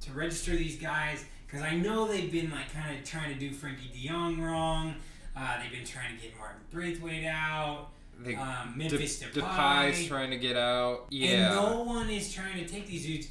[0.01, 1.23] to register these guys?
[1.45, 4.95] Because I know they've been like kind of trying to do Frenkie De Jong wrong.
[5.38, 7.89] Uh, they've been trying to get Martin Braithwaite out.
[8.19, 9.41] they Um, Memphis De- Depay.
[9.43, 11.06] Depay's trying to get out.
[11.12, 11.30] Yeah.
[11.30, 13.27] And no one is trying to take these dudes,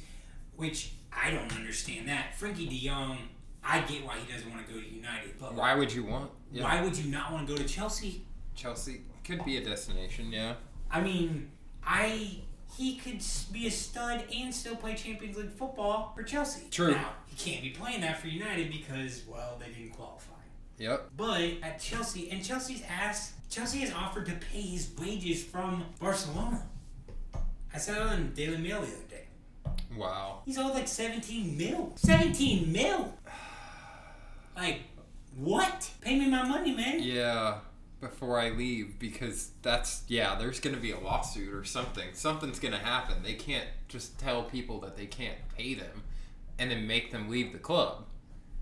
[0.55, 2.37] which I don't understand that.
[2.37, 3.17] Frankie De Jong,
[3.63, 6.31] I get why he doesn't want to go to United, but Why would you want?
[6.51, 6.63] Yeah.
[6.63, 8.25] why would you not want to go to Chelsea?
[8.55, 10.55] Chelsea could be a destination, yeah.
[10.89, 11.51] I mean,
[11.85, 12.39] I
[12.77, 13.21] he could
[13.51, 16.67] be a stud and still play Champions League football for Chelsea.
[16.71, 16.91] True.
[16.91, 20.31] Now he can't be playing that for United because well they didn't qualify.
[20.77, 21.11] Yep.
[21.15, 26.63] But at Chelsea, and Chelsea's asked, Chelsea has offered to pay his wages from Barcelona.
[27.73, 29.27] I saw it on Daily Mail the other day.
[29.95, 30.41] Wow.
[30.45, 31.93] He's owed like 17 mil.
[31.97, 33.13] 17 mil?
[34.55, 34.81] Like,
[35.35, 35.89] what?
[36.01, 36.99] Pay me my money, man.
[37.01, 37.59] Yeah.
[37.99, 42.07] Before I leave, because that's yeah, there's gonna be a lawsuit or something.
[42.13, 43.17] Something's gonna happen.
[43.21, 46.01] They can't just tell people that they can't pay them,
[46.57, 48.05] and then make them leave the club.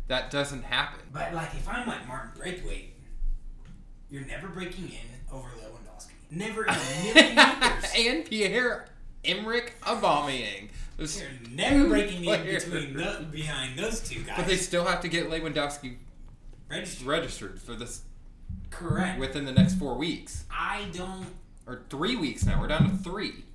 [0.07, 0.99] That doesn't happen.
[1.13, 2.95] But, like, if I'm like Martin Braithwaite,
[4.09, 6.11] you're never breaking in over Lewandowski.
[6.31, 6.77] Never in a
[7.13, 7.93] million years.
[7.97, 8.87] and Pierre
[9.23, 10.69] Emerick Aubameyang.
[10.99, 12.65] Those You're never breaking in players.
[12.65, 14.35] between the, behind those two guys.
[14.37, 15.95] But they still have to get Lewandowski
[16.69, 17.07] registered.
[17.07, 18.01] registered for this
[18.69, 19.19] Correct.
[19.19, 21.25] within the next four weeks I don't.
[21.65, 22.59] or three weeks now.
[22.59, 23.45] We're down to three.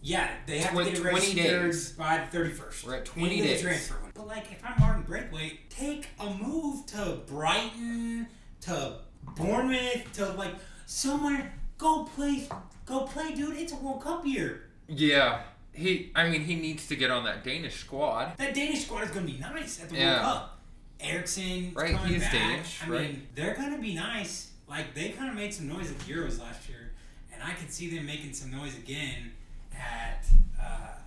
[0.00, 1.92] Yeah, they have to get it 20 registered days.
[1.92, 2.86] by the 31st.
[2.86, 3.62] We're at 20 End days.
[3.62, 4.12] transfer window.
[4.14, 8.28] But like, if I'm Martin Braithwaite, take a move to Brighton,
[8.62, 8.98] to
[9.36, 10.54] Bournemouth, to like
[10.86, 11.52] somewhere.
[11.78, 12.48] Go play,
[12.86, 13.56] go play, dude.
[13.56, 14.62] It's a World Cup year.
[14.88, 15.42] Yeah,
[15.78, 16.12] he.
[16.14, 18.36] I mean, he needs to get on that Danish squad.
[18.38, 20.12] That Danish squad is gonna be nice at the Yeah.
[20.14, 20.54] World Cup.
[21.00, 22.22] Eriksen, Right, he's.
[22.22, 23.00] Danish, I right.
[23.12, 24.50] mean, they're gonna be nice.
[24.68, 26.92] Like they kind of made some noise at the Euros last year,
[27.32, 29.32] and I could see them making some noise again
[29.74, 30.26] at
[30.60, 30.98] uh,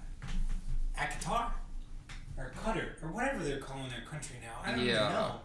[0.97, 1.51] at Qatar
[2.37, 4.61] or Qatar or whatever they're calling their country now.
[4.63, 5.01] I don't Yeah.
[5.03, 5.41] even know.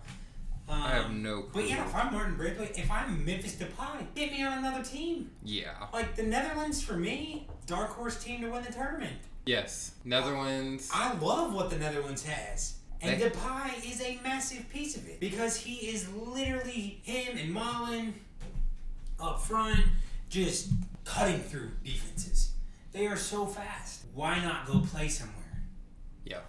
[0.68, 1.50] Um, I have no clue.
[1.62, 5.30] But yeah, if I'm Martin Braithwaite, if I'm Memphis Depay, get me on another team.
[5.44, 5.86] Yeah.
[5.92, 9.16] Like the Netherlands for me, dark horse team to win the tournament.
[9.44, 9.92] Yes.
[10.04, 10.90] Netherlands.
[10.92, 12.78] I love what the Netherlands has.
[13.00, 17.54] And They- Depay is a massive piece of it because he is literally him and
[17.54, 18.12] Malen
[19.20, 19.84] up front,
[20.28, 20.70] just
[21.04, 22.50] cutting through defenses.
[22.92, 24.02] They are so fast.
[24.14, 25.62] Why not go play somewhere?
[26.24, 26.40] Yeah.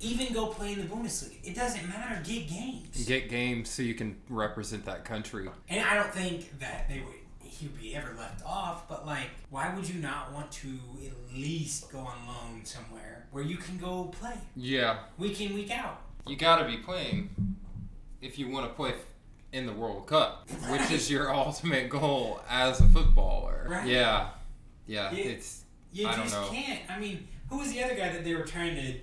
[0.00, 1.36] Even go play in the Bundesliga.
[1.42, 2.20] It doesn't matter.
[2.24, 3.04] Get games.
[3.06, 5.48] Get games so you can represent that country.
[5.68, 9.28] And I don't think that they would he would be ever left off, but like,
[9.48, 10.68] why would you not want to
[11.06, 14.98] at least go on loan somewhere where you can go play Yeah.
[15.18, 16.00] week in, week out?
[16.26, 17.30] You got to be playing
[18.20, 18.94] if you want to play
[19.52, 23.66] in the World Cup, which is your ultimate goal as a footballer.
[23.70, 23.86] Right.
[23.86, 24.30] Yeah.
[24.88, 25.12] Yeah.
[25.12, 25.24] Yeah.
[25.24, 26.48] It's You I don't just know.
[26.50, 26.80] can't.
[26.90, 28.94] I mean, who was the other guy that they were trying to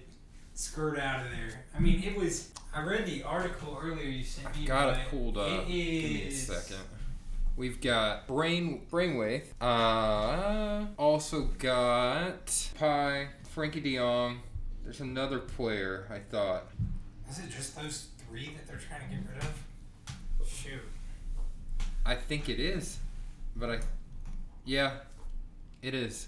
[0.62, 1.66] skirt out of there?
[1.76, 2.52] I mean, it was.
[2.74, 4.66] I read the article earlier you sent me.
[4.66, 5.64] got it pulled up.
[5.64, 6.78] It Give me a second.
[7.58, 9.44] We've got brain brainwave.
[9.60, 14.40] Uh, also got Pie, Frenkie De Jong.
[14.84, 16.08] There's another player.
[16.10, 16.68] I thought.
[17.30, 20.48] Is it just those three that they're trying to get rid of?
[20.48, 20.82] Shoot.
[22.06, 23.00] I think it is,
[23.56, 23.80] but I.
[24.64, 24.94] Yeah,
[25.82, 26.28] it is.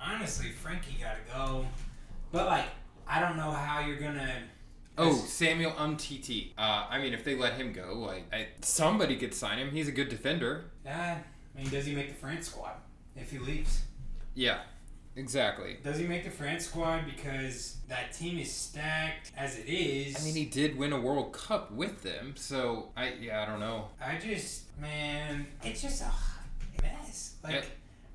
[0.00, 1.66] Honestly, Frenkie gotta go.
[2.32, 2.66] But like,
[3.10, 4.34] I don't know how you're gonna.
[4.96, 6.52] Oh, Samuel Umtiti.
[6.58, 9.70] Uh, I mean, if they let him go, like I, somebody could sign him.
[9.70, 10.66] He's a good defender.
[10.86, 11.22] Uh, I
[11.56, 12.74] mean, does he make the France squad
[13.16, 13.82] if he leaves?
[14.34, 14.58] Yeah,
[15.16, 15.78] exactly.
[15.82, 20.20] Does he make the France squad because that team is stacked as it is?
[20.20, 23.60] I mean, he did win a World Cup with them, so I yeah, I don't
[23.60, 23.88] know.
[24.04, 26.12] I just, man, it's just a
[26.82, 27.34] mess.
[27.42, 27.62] Like, Yeah.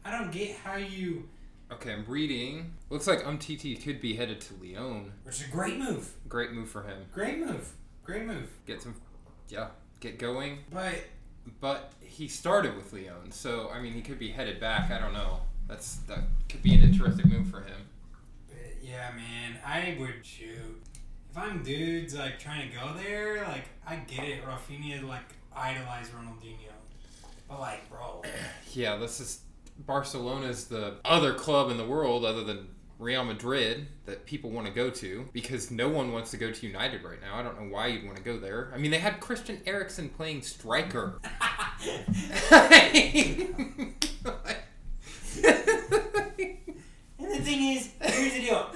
[0.05, 1.27] I don't get how you,
[1.71, 2.73] Okay, I'm reading.
[2.89, 5.11] Looks like Umtiti could be headed to Lyon.
[5.23, 6.13] which is a great move.
[6.29, 7.05] Great move for him.
[7.13, 7.73] Great move.
[8.03, 8.49] Great move.
[8.67, 8.95] Get some,
[9.49, 10.59] yeah, get going.
[10.71, 11.05] But,
[11.59, 14.91] But he started with Lyon, so I mean, he could be headed back.
[14.91, 15.39] I don't know.
[15.67, 17.87] That's that could be an interesting move for him.
[18.81, 20.81] yeah, man, I would shoot.
[21.31, 24.43] If I'm dudes, like, trying to go there, like, I get it.
[24.45, 25.23] Raphinha, like,
[25.53, 26.71] idolize Ronaldinho.
[27.49, 28.21] But, like, bro.
[28.71, 29.39] Yeah, this is
[29.77, 34.73] Barcelona's the other club in the world other than Real Madrid that people want to
[34.73, 37.37] go to because no one wants to go to United right now.
[37.37, 38.71] I don't know why you'd want to go there.
[38.73, 41.19] I mean, they had Christian Eriksen playing striker.
[47.17, 48.69] And the thing is, here's the deal.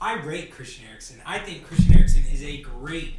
[0.00, 1.20] I rate Christian Eriksen.
[1.24, 3.14] I think Christian Eriksen is a great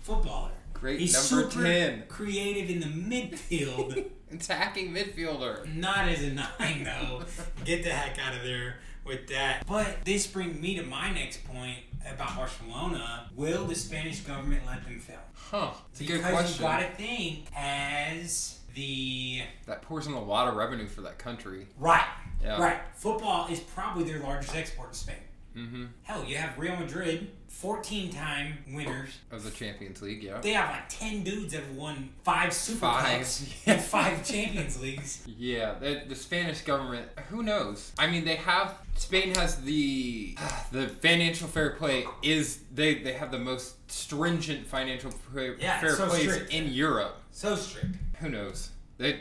[0.00, 0.50] footballer.
[0.74, 2.04] Great He's number super 10.
[2.08, 4.10] creative in the midfield.
[4.32, 5.72] Attacking midfielder.
[5.74, 7.22] Not as a nine though.
[7.64, 9.66] Get the heck out of there with that.
[9.66, 13.28] But this brings me to my next point about Barcelona.
[13.34, 15.18] Will the Spanish government let them fail?
[15.34, 15.70] Huh.
[15.90, 16.62] It's a Because good question.
[16.62, 21.66] you gotta think as the That pours in a lot of revenue for that country.
[21.78, 22.04] right,
[22.42, 22.60] Yeah.
[22.62, 22.80] right.
[22.94, 25.16] Football is probably their largest export in Spain.
[25.56, 25.84] Mm-hmm.
[26.02, 29.10] Hell, you have Real Madrid, 14 time winners.
[29.30, 30.40] Of the Champions League, yeah.
[30.40, 33.18] They have like 10 dudes that have won five Super Five.
[33.18, 35.26] Cups and five Champions Leagues.
[35.26, 37.08] Yeah, the, the Spanish government.
[37.30, 37.92] Who knows?
[37.98, 40.36] I mean, they have Spain has the
[40.72, 45.96] the financial fair play is they they have the most stringent financial fair, Yeah, fair
[45.96, 46.52] so plays strict.
[46.52, 47.20] in Europe.
[47.32, 47.96] So strict.
[48.20, 48.70] Who knows?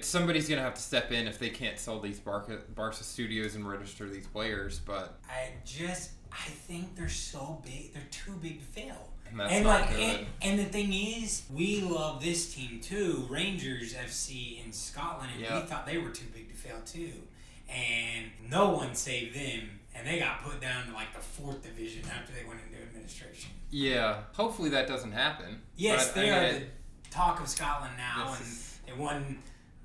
[0.01, 3.65] Somebody's gonna have to step in if they can't sell these Barca, Barca studios and
[3.65, 4.79] register these players.
[4.79, 7.93] But I just, I think they're so big.
[7.93, 9.09] They're too big to fail.
[9.35, 13.93] that's and not like, and, and the thing is, we love this team too, Rangers
[13.93, 15.59] FC in Scotland, and Yeah.
[15.61, 17.13] we thought they were too big to fail too.
[17.69, 22.03] And no one saved them, and they got put down to like the fourth division
[22.09, 23.51] after they went into administration.
[23.71, 25.61] yeah, hopefully that doesn't happen.
[25.75, 26.65] Yes, But, I they mean, are the
[27.11, 29.37] talk of Scotland now, and is- they won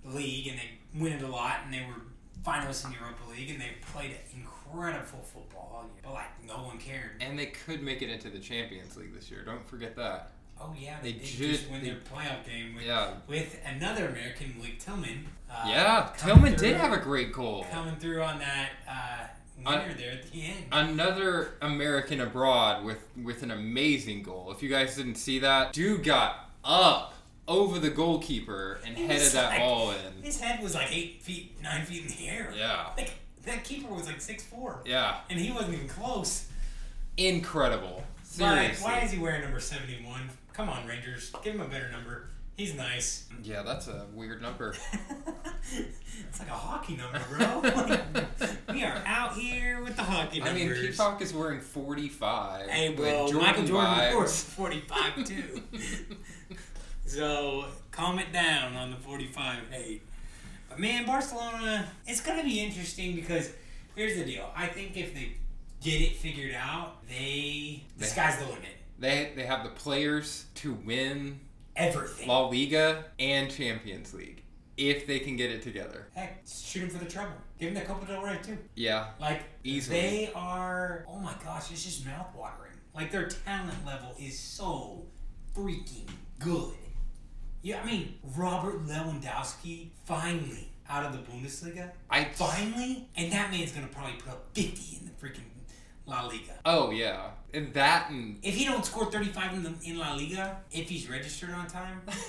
[0.05, 2.01] the league and they win it a lot, and they were
[2.43, 6.03] finalists in Europa League, and they played incredible football all year.
[6.03, 7.13] But like, no one cared.
[7.21, 9.43] and they could make it into the Champions League this year.
[9.45, 10.33] Don't forget that.
[10.61, 13.59] Oh yeah, they, They did ju- just win they- their playoff game with, Yeah, with
[13.65, 15.27] another American, Malik Tillman.
[15.51, 16.11] Uh, yeah.
[16.17, 17.67] Tillman through- did have a great goal.
[17.71, 19.27] coming through on that uh,
[19.65, 20.65] winner there at the end.
[20.73, 24.53] Another American abroad with with an amazing goal.
[24.53, 27.15] If you guys didn't see that, dude got up
[27.49, 30.23] over the goalkeeper and He headed that like- ball in.
[30.23, 32.53] His head was like eight feet, nine feet in the air.
[32.57, 33.13] Yeah, Like
[33.47, 36.47] that keeper was like six four, yeah, and he wasn't even close.
[37.17, 38.05] incredible.
[38.37, 38.85] Why, Seriously.
[38.85, 40.29] why is he wearing number seventy one?
[40.53, 42.29] Come on, Rangers, give him a better number.
[42.57, 43.27] He's nice.
[43.43, 44.77] Yeah, that's a weird number.
[45.73, 48.25] it's like a hockey number, bro.
[48.73, 50.55] We are out here with the hockey number.
[50.55, 50.81] I numbers.
[50.81, 52.69] mean, Peacock is wearing 45.
[52.69, 54.21] Hey, bro, Jordan Michael Jordan vibes.
[54.21, 55.63] was 45 too.
[57.07, 60.03] so calm it down on the 45 hate.
[60.75, 63.53] But man, Barcelona, it's gonna be interesting because
[63.95, 64.51] here's the deal.
[64.57, 65.37] I think if they
[65.81, 68.71] get it figured out, they the They- sky's the limit.
[68.99, 71.39] They they have the players to win
[71.77, 72.27] Everything.
[72.27, 74.43] La Liga and Champions League.
[74.77, 76.09] if they can get it together.
[76.17, 77.37] Heck, shoot them for the trouble.
[77.61, 78.59] Give them the Copa del Rey too.
[78.75, 80.01] Yeah, Like Easily.
[80.01, 81.05] they are.
[81.09, 82.75] Oh my gosh, it's just mouthwatering.
[82.93, 85.07] Like their talent level is so
[85.55, 86.09] freaking
[86.41, 86.75] good.
[87.65, 91.91] Yeah, I mean Robert Lewandowski finally out of the Bundesliga.
[92.11, 95.45] I Finally, and that man's gonna probably put up fifty in the freaking
[96.07, 96.53] La Liga.
[96.67, 100.59] Oh yeah, and that and If he don't score thirty-five in the in La Liga,
[100.71, 102.03] if he's registered on time,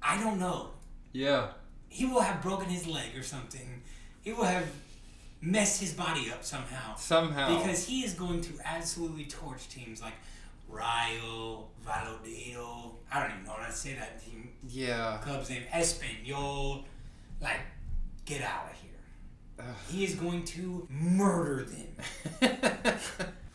[0.00, 0.70] I don't know.
[1.12, 1.48] yeah,
[1.88, 3.82] He will have broken his leg or something.
[4.22, 4.68] He will have
[5.40, 6.94] messed his body up somehow.
[6.96, 10.12] somehow Because he is going to absolutely torch teams like
[10.70, 12.56] Rayo, Valladolid.
[13.12, 14.30] I don't even know how to say that team
[14.68, 15.18] yeah.
[15.22, 15.62] club's name.
[15.72, 16.84] Espanyol.
[17.40, 17.60] Like,
[18.24, 19.74] get out of here.
[19.90, 22.54] He is going to murder them.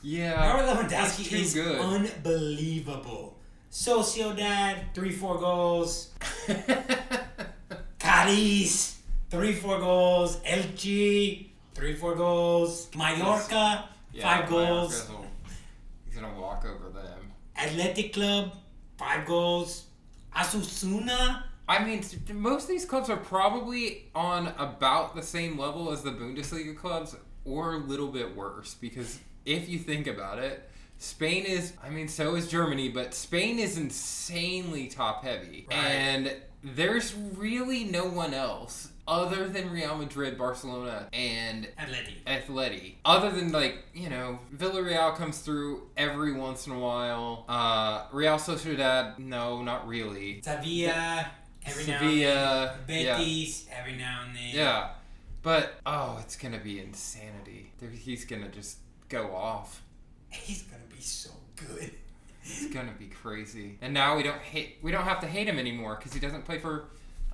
[0.01, 1.79] yeah, Robert Lewandowski is good.
[1.79, 3.37] unbelievable.
[3.71, 6.11] Sociedad, three, four goals.
[7.99, 8.99] Cadiz,
[9.29, 10.37] three, four goals.
[10.41, 12.89] Elche, three, four goals.
[12.95, 15.09] Mallorca, Yeah, five goals.
[16.15, 17.33] Gonna walk over them.
[17.57, 18.53] Athletic Club,
[18.97, 19.85] five goals.
[20.33, 26.03] Osasuna, I mean, most of these clubs are probably on about the same level as
[26.03, 28.75] the Bundesliga clubs, or a little bit worse.
[28.75, 33.59] Because if you think about it, Spain is, I mean, so is Germany, but Spain
[33.59, 35.67] is insanely top heavy.
[35.69, 35.77] Right.
[35.77, 42.25] And there's really no one else other than Real Madrid, Barcelona, and Athletic.
[42.25, 42.95] Atleti.
[43.05, 47.45] Other than like, you know, Villarreal comes through every once in a while.
[47.47, 50.41] Uh Real Sociedad, no, not really.
[50.41, 51.31] Sevilla,
[51.65, 53.05] every now and Sevilla, then.
[53.05, 53.17] yeah.
[53.17, 54.49] Betis, every now and then.
[54.53, 54.89] Yeah.
[55.41, 57.71] But oh, it's gonna be insanity.
[57.99, 58.77] He's gonna just
[59.09, 59.83] go off.
[60.29, 61.91] He's to be so good.
[62.43, 63.77] It's gonna be crazy.
[63.81, 66.45] And now we don't hate we don't have to hate him anymore because he doesn't
[66.45, 66.85] play for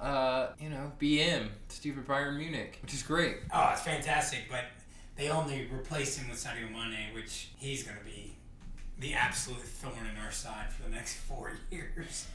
[0.02, 3.38] uh, you know, BM, stupid Bayern Munich, which is great.
[3.54, 4.66] Oh, it's fantastic, but
[5.16, 8.36] they only replaced him with Sadio Mane, which he's going to be
[9.00, 12.28] the absolute thorn in our side for the next four years.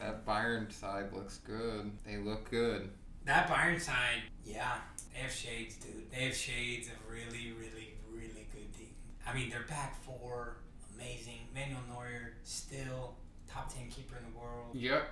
[0.00, 1.92] That Bayern side looks good.
[2.04, 2.90] They look good.
[3.24, 4.78] That Bayern side, yeah,
[5.14, 6.10] they have shades, dude.
[6.10, 8.88] They have shades of really, really, really good team.
[9.24, 10.56] I mean, their back four,
[10.96, 11.46] amazing.
[11.54, 13.14] Manuel Neuer, still
[13.48, 14.74] top 10 keeper in the world.
[14.74, 15.08] Yep.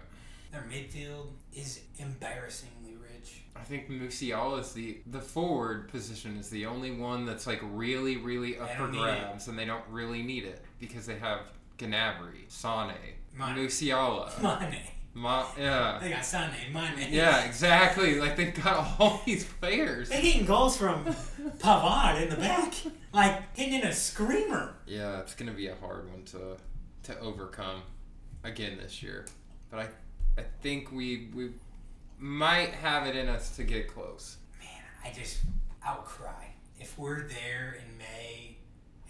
[0.53, 3.43] Their midfield is embarrassingly rich.
[3.55, 8.17] I think Musiala is the the forward position is the only one that's like really
[8.17, 11.41] really up for grabs, and they don't really need it because they have
[11.79, 12.93] Gnabry, Sane,
[13.39, 13.57] Mane.
[13.57, 14.81] Musiala, Mane.
[15.13, 17.09] Ma- yeah, They got Sané, Mane.
[17.11, 18.21] yeah, exactly.
[18.21, 20.09] Like they've got all these players.
[20.09, 21.05] They're getting goals from
[21.59, 22.73] Pavard in the back.
[23.13, 24.77] Like, hitting in a screamer.
[24.87, 26.57] Yeah, it's gonna be a hard one to
[27.05, 27.83] to overcome
[28.45, 29.27] again this year,
[29.71, 29.89] but I
[30.39, 31.51] I think we we
[32.19, 34.37] might have it in us to get close.
[34.61, 34.69] Man,
[35.05, 35.39] I just,
[35.87, 36.53] I would cry.
[36.79, 38.57] If we're there in May,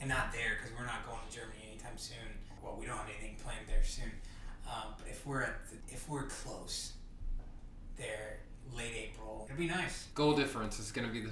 [0.00, 2.16] and not there because we're not going to Germany anytime soon.
[2.62, 4.10] Well, we don't have anything planned there soon.
[4.66, 6.92] Um, but if we're at the, if we're close
[7.96, 8.38] there,
[8.74, 10.08] late April, it'd be nice.
[10.14, 11.30] Goal difference is gonna be the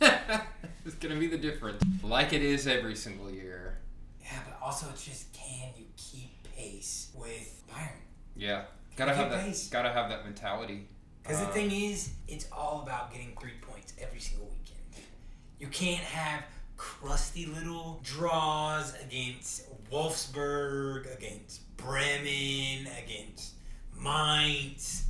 [0.84, 3.78] it's gonna be the difference, like it is every single year.
[4.20, 7.90] Yeah, but also it's just can you keep pace with Bayern?
[8.34, 8.62] Yeah,
[8.96, 9.44] gotta have that.
[9.44, 9.68] pace.
[9.68, 10.88] Gotta have that mentality.
[11.22, 15.04] Because Uh, the thing is, it's all about getting three points every single weekend.
[15.58, 16.44] You can't have
[16.76, 23.54] crusty little draws against Wolfsburg, against Bremen, against
[23.96, 25.04] Mainz,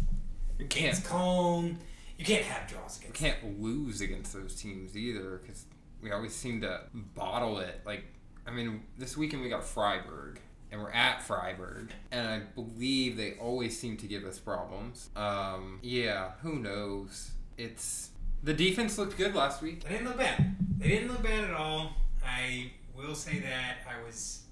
[0.58, 1.78] you can't against Cologne.
[2.18, 5.64] You can't have draws against can't lose against those teams either because
[6.02, 7.80] we always seem to bottle it.
[7.86, 8.04] Like,
[8.46, 10.40] I mean, this weekend we got Freiburg.
[10.72, 15.10] And we're at Freiburg, and I believe they always seem to give us problems.
[15.14, 17.32] Um, yeah, who knows?
[17.58, 18.08] It's
[18.42, 19.84] the defense looked good last week.
[19.84, 20.56] They didn't look bad.
[20.78, 21.92] They didn't look bad at all.
[22.26, 24.44] I will say that I was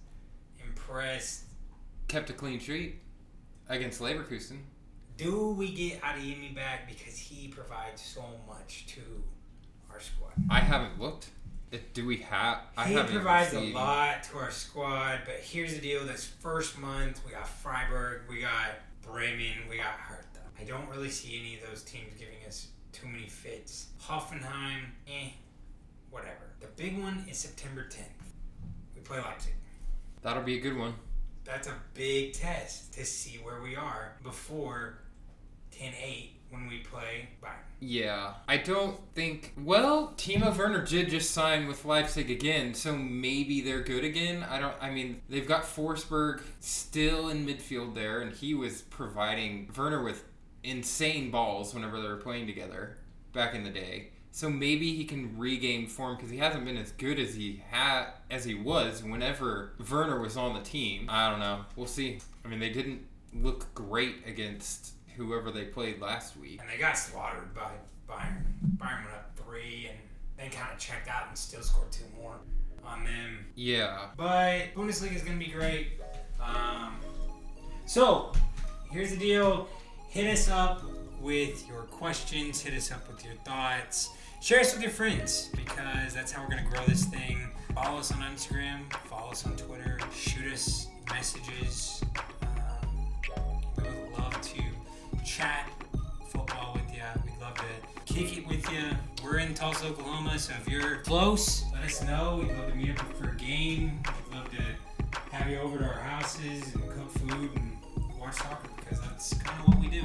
[0.63, 1.45] impressed.
[2.09, 3.01] Kept a clean sheet
[3.71, 4.59] against Leverkusen.
[5.17, 9.01] Do we get Adeyemi back because he provides so much to
[9.91, 10.33] our squad?
[10.51, 11.31] I haven't looked.
[11.73, 12.63] It, do we have?
[12.77, 17.21] I he provides a lot to our squad, but here's the deal: this first month,
[17.25, 18.71] we got Freiburg, we got
[19.03, 20.41] Bremen, we got Hertha.
[20.61, 23.89] I don't really see any of those teams giving us too many fits.
[24.03, 25.31] Hoffenheim, eh,
[26.11, 26.55] whatever.
[26.61, 28.33] The big one is September 10th.
[28.97, 29.55] We play Leipzig.
[30.23, 30.95] That'll be a good one.
[31.45, 34.99] That's a big test to see where we are before
[35.73, 37.55] 10-8 when we play Bayern.
[37.81, 39.55] Yeah, I don't think.
[39.57, 44.45] Well, Timo Werner did just sign with Leipzig again, so maybe they're good again.
[44.49, 44.75] I don't.
[44.81, 50.25] I mean, they've got Forsberg still in midfield there, and he was providing Werner with
[50.63, 52.99] insane balls whenever they were playing together
[53.33, 54.11] back in the day.
[54.33, 58.07] So maybe he can regain form because he hasn't been as good as he had
[58.31, 61.07] as he was whenever Werner was on the team.
[61.09, 61.65] I don't know.
[61.75, 62.19] We'll see.
[62.45, 66.61] I mean, they didn't look great against whoever they played last week.
[66.61, 67.71] And they got slaughtered by
[68.09, 68.43] Bayern.
[68.77, 69.99] Bayern went up three and
[70.37, 72.37] then kind of checked out and still scored two more
[72.85, 73.47] on them.
[73.55, 74.07] Yeah.
[74.17, 76.01] But Bundesliga is going to be great.
[76.43, 76.97] Um,
[77.87, 78.33] so,
[78.91, 79.69] here's the deal.
[80.09, 80.83] Hit us up
[81.21, 82.61] with your questions.
[82.61, 84.11] Hit us up with your thoughts.
[84.41, 87.51] Share us with your friends because that's how we're going to grow this thing.
[87.75, 88.91] Follow us on Instagram.
[89.05, 89.99] Follow us on Twitter.
[90.15, 92.03] Shoot us messages.
[95.37, 95.71] Chat
[96.29, 97.03] football with you.
[97.25, 98.83] We'd love to kick it with you.
[99.23, 102.41] We're in Tulsa, Oklahoma, so if you're close, let us know.
[102.43, 104.01] We'd love to meet up for a game.
[104.29, 104.63] We'd love to
[105.31, 107.77] have you over to our houses and cook food and
[108.19, 110.03] watch soccer because that's kind of what we do.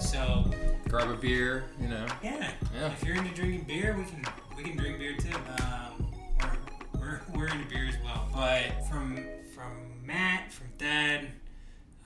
[0.00, 0.50] So
[0.88, 2.06] Grab a beer, you know.
[2.22, 2.92] yeah, Yeah.
[2.92, 4.22] if you're into drinking beer, we can
[4.56, 5.34] we can drink beer too.
[5.62, 6.12] Um,
[6.94, 8.28] we're, we're, we're into beer as well.
[8.34, 9.72] But from from
[10.04, 11.28] Matt, from Thad,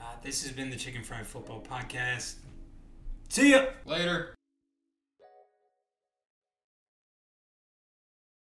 [0.01, 2.35] uh, this has been the Chicken Fried Football Podcast.
[3.33, 3.65] See ya.
[3.87, 4.35] Later.